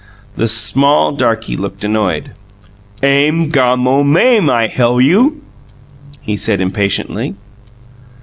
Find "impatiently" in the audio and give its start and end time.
6.59-7.35